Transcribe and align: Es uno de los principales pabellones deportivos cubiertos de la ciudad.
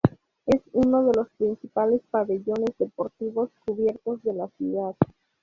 Es 0.47 0.59
uno 0.73 1.03
de 1.03 1.11
los 1.13 1.29
principales 1.37 2.01
pabellones 2.09 2.75
deportivos 2.79 3.51
cubiertos 3.67 4.23
de 4.23 4.33
la 4.33 4.47
ciudad. 4.57 4.95